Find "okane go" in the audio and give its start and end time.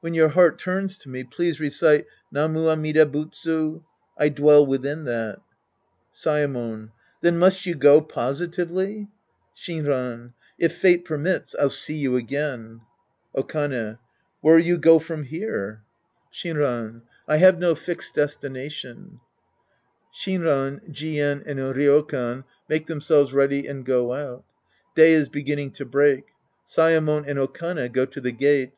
27.38-28.04